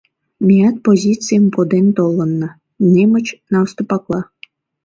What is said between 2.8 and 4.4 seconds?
немыч наступатла.